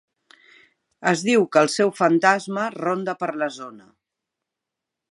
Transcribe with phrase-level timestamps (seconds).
[1.11, 3.89] Es diu que el seu fantasma ronda per la zona.